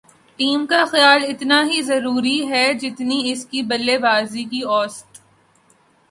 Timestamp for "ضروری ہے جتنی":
1.81-3.19